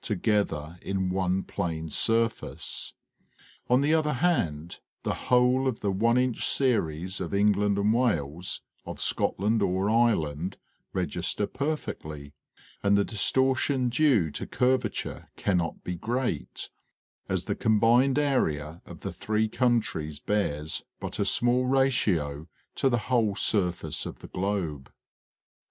[0.03, 2.95] together in one plane surface.
[3.69, 8.61] On the other hand, the whole of the one inch series of England and Wales
[8.83, 10.57] of Scotland or Ireland
[10.91, 12.33] register perfectly,
[12.81, 16.69] and the distortion due to curvature cannot be great,
[17.29, 22.97] as the combined area of the three countries bears but a small ratio to the
[23.05, 24.91] whole surface of the globe.